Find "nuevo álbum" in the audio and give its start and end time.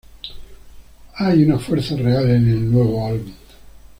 2.71-3.33